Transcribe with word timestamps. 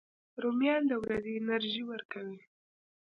رومیان 0.41 0.83
د 0.87 0.93
ورځې 1.03 1.31
انرژي 1.39 1.83
ورکوي 1.91 2.39